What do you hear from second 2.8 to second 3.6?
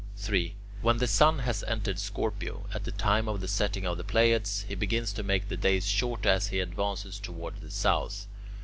the time of the